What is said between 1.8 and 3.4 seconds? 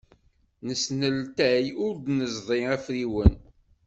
ur d-neẓḍi afriwen.